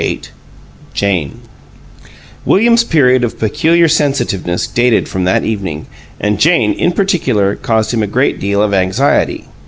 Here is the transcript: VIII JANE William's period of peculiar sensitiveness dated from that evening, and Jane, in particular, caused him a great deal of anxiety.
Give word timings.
VIII 0.01 0.21
JANE 0.95 1.39
William's 2.43 2.83
period 2.83 3.23
of 3.23 3.37
peculiar 3.37 3.87
sensitiveness 3.87 4.65
dated 4.65 5.07
from 5.07 5.25
that 5.25 5.43
evening, 5.43 5.85
and 6.19 6.39
Jane, 6.39 6.73
in 6.73 6.91
particular, 6.93 7.55
caused 7.55 7.93
him 7.93 8.01
a 8.01 8.07
great 8.07 8.39
deal 8.39 8.63
of 8.63 8.73
anxiety. 8.73 9.45